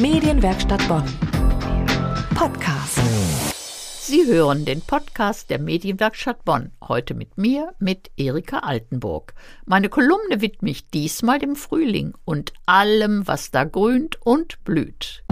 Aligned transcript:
Medienwerkstatt 0.00 0.86
Bonn. 0.86 1.02
Podcast. 2.36 3.00
Sie 4.00 4.24
hören 4.26 4.64
den 4.64 4.80
Podcast 4.80 5.50
der 5.50 5.58
Medienwerkstatt 5.58 6.44
Bonn. 6.44 6.70
Heute 6.86 7.14
mit 7.14 7.36
mir, 7.36 7.74
mit 7.80 8.12
Erika 8.16 8.60
Altenburg. 8.60 9.34
Meine 9.66 9.88
Kolumne 9.88 10.40
widme 10.40 10.70
ich 10.70 10.88
diesmal 10.88 11.40
dem 11.40 11.56
Frühling 11.56 12.14
und 12.24 12.52
allem, 12.64 13.26
was 13.26 13.50
da 13.50 13.64
grünt 13.64 14.24
und 14.24 14.62
blüht. 14.62 15.24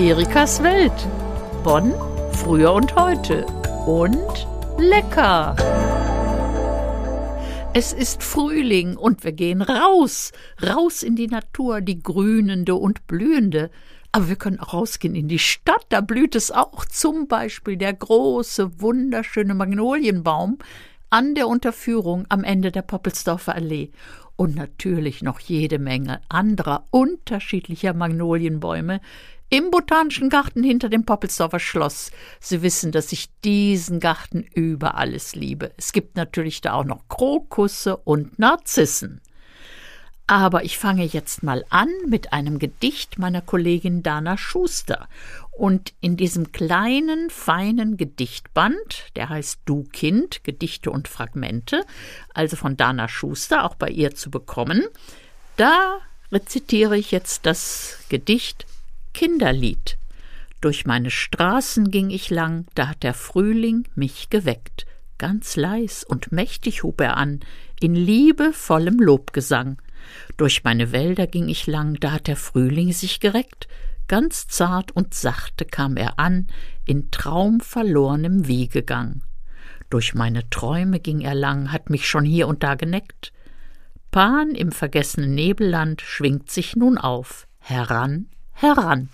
Erikas 0.00 0.64
Welt. 0.64 1.08
Bonn, 1.62 1.94
früher 2.32 2.72
und 2.72 2.96
heute. 2.96 3.46
Und 3.86 4.48
lecker. 4.78 5.54
Es 7.72 7.92
ist 7.92 8.24
Frühling 8.24 8.96
und 8.96 9.22
wir 9.22 9.30
gehen 9.30 9.62
raus, 9.62 10.32
raus 10.60 11.04
in 11.04 11.14
die 11.14 11.28
Natur, 11.28 11.80
die 11.80 12.02
grünende 12.02 12.74
und 12.74 13.06
blühende. 13.06 13.70
Aber 14.10 14.28
wir 14.28 14.34
können 14.34 14.58
auch 14.58 14.74
rausgehen 14.74 15.14
in 15.14 15.28
die 15.28 15.38
Stadt, 15.38 15.86
da 15.88 16.00
blüht 16.00 16.34
es 16.34 16.50
auch, 16.50 16.84
zum 16.84 17.28
Beispiel 17.28 17.76
der 17.76 17.92
große, 17.92 18.80
wunderschöne 18.80 19.54
Magnolienbaum 19.54 20.58
an 21.10 21.36
der 21.36 21.46
Unterführung 21.46 22.26
am 22.28 22.42
Ende 22.42 22.72
der 22.72 22.82
Poppelsdorfer 22.82 23.54
Allee. 23.54 23.90
Und 24.34 24.56
natürlich 24.56 25.22
noch 25.22 25.38
jede 25.38 25.78
Menge 25.78 26.20
anderer 26.28 26.86
unterschiedlicher 26.90 27.94
Magnolienbäume, 27.94 29.00
im 29.50 29.70
Botanischen 29.72 30.30
Garten 30.30 30.62
hinter 30.62 30.88
dem 30.88 31.04
Poppelsdorfer 31.04 31.58
Schloss. 31.58 32.12
Sie 32.38 32.62
wissen, 32.62 32.92
dass 32.92 33.12
ich 33.12 33.28
diesen 33.44 33.98
Garten 33.98 34.42
über 34.54 34.94
alles 34.94 35.34
liebe. 35.34 35.72
Es 35.76 35.92
gibt 35.92 36.16
natürlich 36.16 36.60
da 36.60 36.74
auch 36.74 36.84
noch 36.84 37.08
Krokusse 37.08 37.96
und 37.96 38.38
Narzissen. 38.38 39.20
Aber 40.28 40.62
ich 40.62 40.78
fange 40.78 41.04
jetzt 41.04 41.42
mal 41.42 41.64
an 41.70 41.88
mit 42.06 42.32
einem 42.32 42.60
Gedicht 42.60 43.18
meiner 43.18 43.42
Kollegin 43.42 44.04
Dana 44.04 44.38
Schuster. 44.38 45.08
Und 45.50 45.92
in 46.00 46.16
diesem 46.16 46.52
kleinen, 46.52 47.28
feinen 47.30 47.96
Gedichtband, 47.96 49.10
der 49.16 49.28
heißt 49.28 49.62
Du 49.64 49.82
Kind, 49.82 50.44
Gedichte 50.44 50.92
und 50.92 51.08
Fragmente, 51.08 51.84
also 52.32 52.54
von 52.54 52.76
Dana 52.76 53.08
Schuster, 53.08 53.64
auch 53.64 53.74
bei 53.74 53.88
ihr 53.88 54.14
zu 54.14 54.30
bekommen, 54.30 54.84
da 55.56 55.98
rezitiere 56.30 56.96
ich 56.96 57.10
jetzt 57.10 57.44
das 57.44 57.98
Gedicht 58.08 58.66
Kinderlied. 59.12 59.98
Durch 60.60 60.84
meine 60.84 61.10
Straßen 61.10 61.90
ging 61.90 62.10
ich 62.10 62.30
lang, 62.30 62.66
da 62.74 62.88
hat 62.88 63.02
der 63.02 63.14
Frühling 63.14 63.88
mich 63.94 64.30
geweckt. 64.30 64.86
Ganz 65.16 65.56
leis 65.56 66.04
und 66.04 66.32
mächtig 66.32 66.82
hub 66.82 67.00
er 67.00 67.16
an, 67.16 67.40
in 67.80 67.94
liebevollem 67.94 68.98
Lobgesang. 68.98 69.80
Durch 70.36 70.64
meine 70.64 70.92
Wälder 70.92 71.26
ging 71.26 71.48
ich 71.48 71.66
lang, 71.66 71.94
da 72.00 72.12
hat 72.12 72.26
der 72.26 72.36
Frühling 72.36 72.92
sich 72.92 73.20
gereckt. 73.20 73.68
Ganz 74.08 74.48
zart 74.48 74.92
und 74.92 75.14
sachte 75.14 75.64
kam 75.64 75.96
er 75.96 76.18
an, 76.18 76.48
in 76.84 77.10
traumverlornem 77.10 78.46
Wiegegang. 78.46 79.22
Durch 79.88 80.14
meine 80.14 80.48
Träume 80.50 81.00
ging 81.00 81.20
er 81.20 81.34
lang, 81.34 81.72
hat 81.72 81.90
mich 81.90 82.08
schon 82.08 82.24
hier 82.24 82.48
und 82.48 82.62
da 82.62 82.74
geneckt. 82.74 83.32
Pan 84.10 84.50
im 84.54 84.72
vergessenen 84.72 85.34
Nebelland 85.34 86.00
schwingt 86.00 86.50
sich 86.50 86.76
nun 86.76 86.98
auf, 86.98 87.46
heran, 87.58 88.26
heran. 88.60 89.08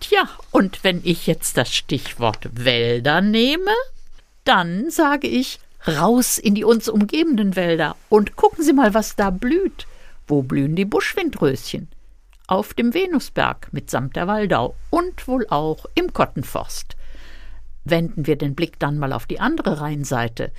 Tja, 0.00 0.28
und 0.50 0.84
wenn 0.84 1.00
ich 1.02 1.26
jetzt 1.26 1.56
das 1.56 1.74
Stichwort 1.74 2.48
Wälder 2.52 3.20
nehme, 3.20 3.72
dann 4.44 4.90
sage 4.90 5.26
ich 5.28 5.60
raus 5.86 6.38
in 6.38 6.54
die 6.54 6.64
uns 6.64 6.88
umgebenden 6.88 7.56
Wälder 7.56 7.96
und 8.08 8.36
gucken 8.36 8.64
Sie 8.64 8.72
mal, 8.72 8.94
was 8.94 9.16
da 9.16 9.30
blüht. 9.30 9.86
Wo 10.26 10.42
blühen 10.42 10.76
die 10.76 10.84
Buschwindröschen? 10.84 11.88
Auf 12.46 12.74
dem 12.74 12.92
Venusberg 12.92 13.72
mitsamt 13.72 14.16
der 14.16 14.26
Waldau 14.26 14.74
und 14.90 15.26
wohl 15.26 15.46
auch 15.48 15.86
im 15.94 16.12
Kottenforst. 16.12 16.96
Wenden 17.84 18.26
wir 18.26 18.36
den 18.36 18.54
Blick 18.54 18.78
dann 18.78 18.98
mal 18.98 19.12
auf 19.12 19.26
die 19.26 19.40
andere 19.40 19.80
Rheinseite. 19.80 20.52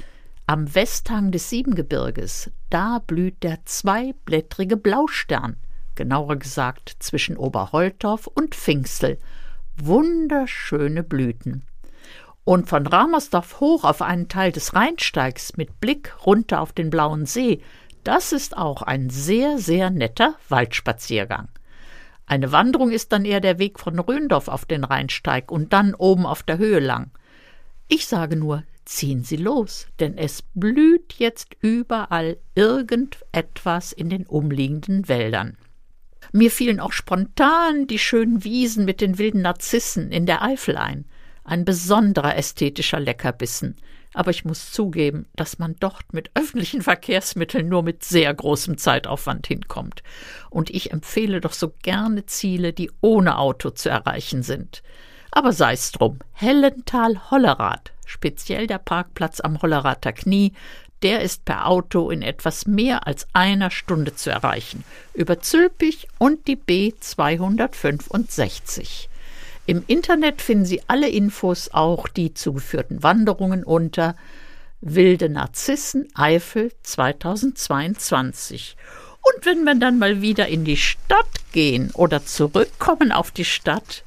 Am 0.47 0.73
Westhang 0.73 1.31
des 1.31 1.50
Siebengebirges, 1.50 2.52
da 2.69 3.00
blüht 3.00 3.41
der 3.44 3.59
zweiblättrige 3.66 4.78
Blaustern 4.78 5.57
genauer 5.95 6.38
gesagt 6.38 6.95
zwischen 7.00 7.38
Oberholtorf 7.38 8.28
und 8.28 8.56
Pfingstel. 8.56 9.17
Wunderschöne 9.78 11.03
Blüten. 11.03 11.63
Und 12.44 12.69
von 12.69 12.85
Ramersdorf 12.85 13.59
hoch 13.59 13.83
auf 13.83 14.01
einen 14.01 14.29
Teil 14.29 14.51
des 14.51 14.75
Rheinsteigs 14.75 15.57
mit 15.57 15.79
Blick 15.79 16.13
runter 16.25 16.61
auf 16.61 16.73
den 16.73 16.89
blauen 16.89 17.25
See, 17.25 17.61
das 18.03 18.31
ist 18.31 18.55
auch 18.55 18.84
ein 18.84 19.09
sehr, 19.09 19.57
sehr 19.57 19.89
netter 19.89 20.35
Waldspaziergang. 20.47 21.50
Eine 22.28 22.51
Wanderung 22.51 22.91
ist 22.91 23.11
dann 23.11 23.25
eher 23.25 23.41
der 23.41 23.59
Weg 23.59 23.79
von 23.79 23.97
Röndorf 24.00 24.47
auf 24.47 24.66
den 24.66 24.84
Rheinsteig 24.84 25.51
und 25.51 25.73
dann 25.73 25.94
oben 25.95 26.25
auf 26.25 26.44
der 26.44 26.57
Höhe 26.57 26.79
lang. 26.79 27.11
Ich 27.88 28.07
sage 28.07 28.35
nur, 28.35 28.63
ziehen 28.85 29.23
Sie 29.23 29.38
los, 29.38 29.88
denn 30.00 30.17
es 30.17 30.41
blüht 30.53 31.13
jetzt 31.13 31.55
überall 31.61 32.38
irgendetwas 32.53 33.91
in 33.91 34.09
den 34.09 34.25
umliegenden 34.25 35.07
Wäldern. 35.07 35.57
Mir 36.31 36.52
fielen 36.52 36.80
auch 36.80 36.91
spontan 36.91 37.88
die 37.88 38.00
schönen 38.00 38.44
Wiesen 38.44 38.86
mit 38.86 39.02
den 39.02 39.18
wilden 39.18 39.41
Narzissen 39.41 40.12
in 40.12 40.25
der 40.25 40.41
Eifel 40.41 40.78
ein. 40.78 41.06
Ein 41.44 41.66
besonderer 41.66 42.36
ästhetischer 42.36 43.00
Leckerbissen. 43.00 43.75
Aber 44.13 44.31
ich 44.31 44.46
muss 44.46 44.72
zugeben, 44.72 45.28
dass 45.35 45.59
man 45.59 45.75
dort 45.80 46.14
mit 46.14 46.31
öffentlichen 46.35 46.81
Verkehrsmitteln 46.81 47.68
nur 47.68 47.84
mit 47.84 48.03
sehr 48.03 48.34
großem 48.34 48.78
Zeitaufwand 48.78 49.46
hinkommt. 49.46 50.03
Und 50.50 50.69
ich 50.69 50.91
empfehle 50.91 51.41
doch 51.41 51.52
so 51.52 51.74
gerne 51.84 52.25
Ziele, 52.25 52.72
die 52.72 52.90
ohne 53.02 53.38
Auto 53.38 53.72
zu 53.72 53.90
erreichen 53.90 54.41
sind. 54.41 54.84
Aber 55.31 55.52
sei's 55.52 55.91
drum. 55.91 56.19
Hellental-Hollerath, 56.31 57.91
speziell 58.06 58.68
der 58.68 58.78
Parkplatz 58.78 59.41
am 59.41 59.62
Hollerather 59.62 60.14
Knie, 60.14 60.53
der 61.05 61.21
ist 61.21 61.45
per 61.45 61.67
Auto 61.67 62.09
in 62.09 62.21
etwas 62.23 62.66
mehr 62.66 63.05
als 63.05 63.27
einer 63.31 63.69
Stunde 63.69 64.16
zu 64.16 64.31
erreichen, 64.31 64.83
über 65.13 65.39
Zülpich 65.39 66.07
und 66.17 66.47
die 66.47 66.55
B 66.55 66.93
265. 66.99 69.07
Im 69.67 69.83
Internet 69.85 70.41
finden 70.41 70.66
Sie 70.66 70.81
alle 70.88 71.07
Infos, 71.07 71.69
auch 71.71 72.07
die 72.07 72.33
zugeführten 72.33 73.03
Wanderungen 73.03 73.63
unter 73.63 74.16
Wilde 74.81 75.29
Narzissen 75.29 76.07
Eifel 76.16 76.71
2022. 76.81 78.75
Und 79.22 79.45
wenn 79.45 79.63
wir 79.63 79.75
dann 79.75 79.99
mal 79.99 80.23
wieder 80.23 80.47
in 80.47 80.66
die 80.66 80.77
Stadt 80.77 81.51
gehen 81.51 81.91
oder 81.93 82.25
zurückkommen 82.25 83.11
auf 83.11 83.29
die 83.29 83.45
Stadt, 83.45 84.03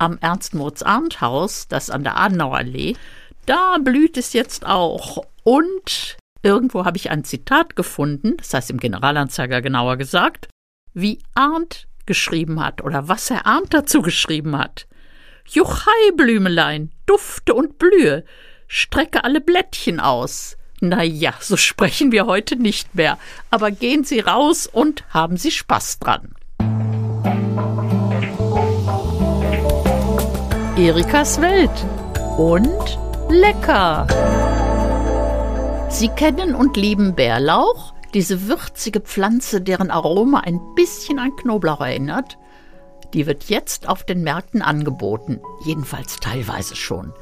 am 0.00 0.18
Ernst-Moritz-Arndt-Haus, 0.20 1.68
das 1.68 1.90
an 1.90 2.02
der 2.02 2.16
Adenauerallee, 2.16 2.96
da 3.46 3.78
blüht 3.80 4.16
es 4.16 4.32
jetzt 4.32 4.66
auch. 4.66 5.24
Und 5.44 6.18
Irgendwo 6.42 6.84
habe 6.84 6.96
ich 6.96 7.10
ein 7.10 7.24
Zitat 7.24 7.76
gefunden, 7.76 8.36
das 8.38 8.54
heißt 8.54 8.70
im 8.70 8.78
Generalanzeiger 8.78 9.60
genauer 9.60 9.96
gesagt, 9.96 10.48
wie 10.94 11.18
Arndt 11.34 11.86
geschrieben 12.06 12.64
hat 12.64 12.82
oder 12.82 13.08
was 13.08 13.30
Herr 13.30 13.46
Arndt 13.46 13.74
dazu 13.74 14.00
geschrieben 14.02 14.56
hat. 14.56 14.86
Juchhei, 15.46 16.12
Blümelein, 16.16 16.92
dufte 17.06 17.54
und 17.54 17.78
blühe, 17.78 18.24
strecke 18.68 19.24
alle 19.24 19.40
Blättchen 19.40 20.00
aus. 20.00 20.56
Na 20.80 21.02
ja, 21.02 21.34
so 21.40 21.58
sprechen 21.58 22.10
wir 22.10 22.26
heute 22.26 22.56
nicht 22.56 22.94
mehr, 22.94 23.18
aber 23.50 23.70
gehen 23.70 24.04
Sie 24.04 24.20
raus 24.20 24.66
und 24.66 25.04
haben 25.10 25.36
Sie 25.36 25.50
Spaß 25.50 25.98
dran. 25.98 26.34
Erikas 30.76 31.42
Welt 31.42 31.86
und 32.38 32.98
lecker. 33.28 34.06
Sie 35.90 36.08
kennen 36.08 36.54
und 36.54 36.76
lieben 36.76 37.14
Bärlauch, 37.14 37.92
diese 38.14 38.48
würzige 38.48 39.00
Pflanze, 39.00 39.60
deren 39.60 39.90
Aroma 39.90 40.40
ein 40.40 40.60
bisschen 40.76 41.18
an 41.18 41.34
Knoblauch 41.36 41.80
erinnert. 41.80 42.38
Die 43.12 43.26
wird 43.26 43.44
jetzt 43.50 43.88
auf 43.88 44.04
den 44.04 44.22
Märkten 44.22 44.62
angeboten, 44.62 45.40
jedenfalls 45.64 46.20
teilweise 46.20 46.76
schon. 46.76 47.12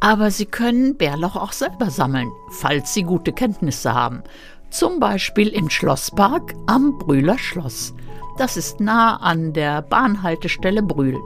Aber 0.00 0.30
Sie 0.32 0.44
können 0.44 0.96
Bärlauch 0.96 1.36
auch 1.36 1.52
selber 1.52 1.88
sammeln, 1.88 2.30
falls 2.50 2.92
Sie 2.92 3.04
gute 3.04 3.32
Kenntnisse 3.32 3.94
haben. 3.94 4.22
Zum 4.70 4.98
Beispiel 4.98 5.48
im 5.48 5.70
Schlosspark 5.70 6.54
am 6.66 6.98
Brühler 6.98 7.38
Schloss. 7.38 7.94
Das 8.38 8.56
ist 8.56 8.80
nah 8.80 9.16
an 9.16 9.52
der 9.52 9.82
Bahnhaltestelle 9.82 10.82
Brühl. 10.82 11.16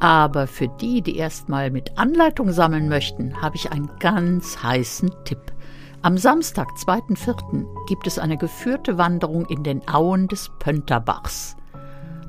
Aber 0.00 0.46
für 0.46 0.68
die, 0.68 1.00
die 1.00 1.16
erstmal 1.16 1.70
mit 1.70 1.96
Anleitung 1.96 2.52
sammeln 2.52 2.88
möchten, 2.88 3.40
habe 3.40 3.56
ich 3.56 3.72
einen 3.72 3.90
ganz 3.98 4.62
heißen 4.62 5.10
Tipp. 5.24 5.53
Am 6.04 6.18
Samstag, 6.18 6.68
2.4., 6.76 7.64
gibt 7.86 8.06
es 8.06 8.18
eine 8.18 8.36
geführte 8.36 8.98
Wanderung 8.98 9.46
in 9.46 9.62
den 9.62 9.88
Auen 9.88 10.28
des 10.28 10.50
Pönterbachs. 10.58 11.56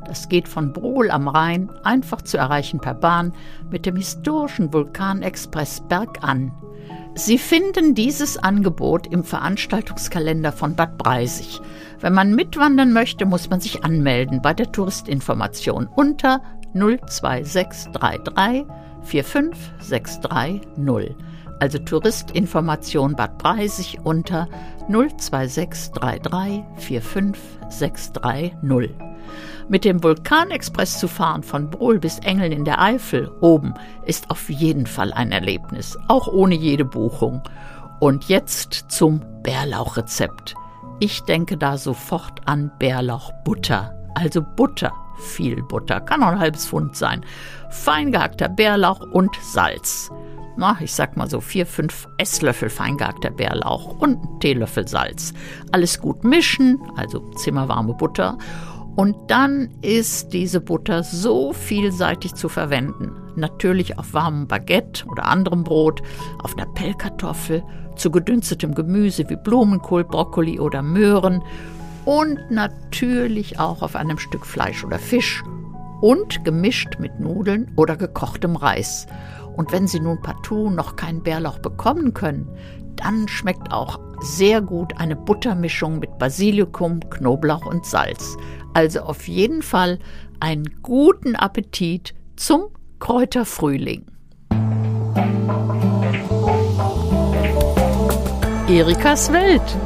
Das 0.07 0.29
geht 0.29 0.47
von 0.47 0.71
Brohl 0.71 1.11
am 1.11 1.27
Rhein, 1.27 1.69
einfach 1.83 2.21
zu 2.21 2.37
erreichen 2.37 2.79
per 2.79 2.93
Bahn, 2.93 3.33
mit 3.69 3.85
dem 3.85 3.97
historischen 3.97 4.71
Vulkanexpress 4.71 5.81
bergan. 5.89 6.53
Sie 7.15 7.37
finden 7.37 7.95
dieses 7.95 8.37
Angebot 8.37 9.07
im 9.07 9.25
Veranstaltungskalender 9.25 10.53
von 10.53 10.77
Bad 10.77 10.97
Breisig. 10.97 11.59
Wenn 11.99 12.13
man 12.13 12.33
mitwandern 12.33 12.93
möchte, 12.93 13.25
muss 13.25 13.49
man 13.49 13.59
sich 13.59 13.83
anmelden 13.83 14.41
bei 14.41 14.53
der 14.53 14.71
Touristinformation 14.71 15.89
unter 15.93 16.39
02633 16.73 18.63
45630. 19.03 21.17
Also 21.59 21.79
Touristinformation 21.79 23.15
Bad 23.15 23.37
Breisig 23.37 23.99
unter 24.03 24.47
02633 24.89 26.63
45630. 26.77 28.91
Mit 29.67 29.83
dem 29.83 30.03
Vulkanexpress 30.03 30.99
zu 30.99 31.07
fahren 31.07 31.41
von 31.41 31.69
Brohl 31.69 31.99
bis 31.99 32.19
Engeln 32.19 32.51
in 32.51 32.65
der 32.65 32.79
Eifel 32.79 33.31
oben 33.41 33.73
ist 34.05 34.29
auf 34.29 34.49
jeden 34.49 34.85
Fall 34.85 35.11
ein 35.11 35.31
Erlebnis, 35.31 35.97
auch 36.07 36.27
ohne 36.27 36.55
jede 36.55 36.85
Buchung. 36.85 37.41
Und 37.99 38.25
jetzt 38.25 38.85
zum 38.89 39.21
Bärlauchrezept. 39.41 40.55
Ich 40.99 41.23
denke 41.23 41.57
da 41.57 41.77
sofort 41.77 42.41
an 42.45 42.71
Bärlauchbutter, 42.77 43.95
also 44.13 44.41
Butter, 44.41 44.93
viel 45.17 45.63
Butter, 45.63 45.99
kann 45.99 46.23
auch 46.23 46.27
ein 46.27 46.39
halbes 46.39 46.67
Pfund 46.67 46.95
sein, 46.95 47.25
fein 47.69 48.11
gehackter 48.11 48.49
Bärlauch 48.49 48.99
und 48.99 49.35
Salz. 49.41 50.11
Na, 50.57 50.77
ich 50.79 50.93
sag 50.93 51.17
mal 51.17 51.29
so 51.29 51.41
vier, 51.41 51.65
fünf 51.65 52.07
Esslöffel 52.17 52.69
feingehackter 52.69 53.29
Bärlauch 53.29 53.99
und 53.99 54.17
einen 54.17 54.39
Teelöffel 54.39 54.87
Salz. 54.87 55.33
Alles 55.71 55.99
gut 55.99 56.23
mischen, 56.23 56.79
also 56.95 57.19
zimmerwarme 57.31 57.93
Butter 57.93 58.37
und 58.95 59.29
dann 59.29 59.69
ist 59.81 60.31
diese 60.31 60.61
Butter 60.61 61.03
so 61.03 61.51
vielseitig 61.51 62.33
zu 62.33 62.47
verwenden. 62.47 63.11
Natürlich 63.35 63.99
auf 63.99 64.13
warmem 64.13 64.47
Baguette 64.47 65.05
oder 65.07 65.25
anderem 65.25 65.65
Brot, 65.65 66.01
auf 66.41 66.57
einer 66.57 66.67
Pellkartoffel, 66.67 67.63
zu 67.97 68.09
gedünstetem 68.09 68.73
Gemüse 68.73 69.29
wie 69.29 69.35
Blumenkohl, 69.35 70.05
Brokkoli 70.05 70.59
oder 70.59 70.81
Möhren 70.81 71.43
und 72.05 72.39
natürlich 72.49 73.59
auch 73.59 73.81
auf 73.81 73.95
einem 73.95 74.17
Stück 74.17 74.45
Fleisch 74.45 74.83
oder 74.85 74.99
Fisch 74.99 75.43
und 76.01 76.45
gemischt 76.45 76.99
mit 76.99 77.19
Nudeln 77.19 77.71
oder 77.75 77.97
gekochtem 77.97 78.55
Reis. 78.55 79.07
Und 79.55 79.71
wenn 79.71 79.87
Sie 79.87 79.99
nun 79.99 80.21
partout 80.21 80.69
noch 80.69 80.95
keinen 80.95 81.23
Bärlauch 81.23 81.59
bekommen 81.59 82.13
können, 82.13 82.49
dann 82.95 83.27
schmeckt 83.27 83.71
auch 83.71 83.99
sehr 84.19 84.61
gut 84.61 84.97
eine 84.97 85.15
Buttermischung 85.15 85.99
mit 85.99 86.17
Basilikum, 86.17 86.99
Knoblauch 87.09 87.65
und 87.65 87.85
Salz. 87.85 88.37
Also 88.73 89.01
auf 89.01 89.27
jeden 89.27 89.61
Fall 89.61 89.99
einen 90.39 90.81
guten 90.81 91.35
Appetit 91.35 92.13
zum 92.35 92.67
Kräuterfrühling. 92.99 94.05
Erikas 98.67 99.31
Welt. 99.31 99.77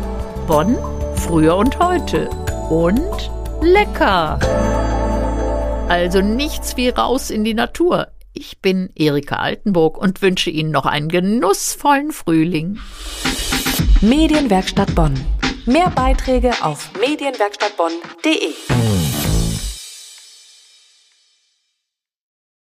Bonn, 0.48 0.78
früher 1.16 1.58
und 1.58 1.78
heute. 1.80 2.30
Und 2.70 3.32
lecker. 3.62 4.40
Also 5.90 6.22
nichts 6.22 6.78
wie 6.78 6.90
raus 6.90 7.30
in 7.30 7.44
die 7.44 7.54
Natur. 7.54 8.08
Ich 8.40 8.62
bin 8.62 8.90
Erika 8.96 9.36
Altenburg 9.36 9.98
und 9.98 10.22
wünsche 10.22 10.50
Ihnen 10.50 10.72
noch 10.72 10.86
einen 10.86 11.10
genussvollen 11.10 12.14
Frühling. 12.14 12.80
Medienwerkstatt 14.00 14.96
Bonn. 14.96 15.14
Mehr 15.66 15.90
Beiträge 15.90 16.54
auf 16.62 16.90
medienwerkstattbonn.de. 17.02 18.99